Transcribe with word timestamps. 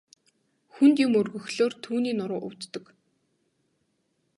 Хүнд 0.75 0.97
юм 1.05 1.13
өргөхлөөр 1.19 1.73
түүний 1.83 2.15
нуруу 2.17 2.41
өвддөг. 2.47 2.85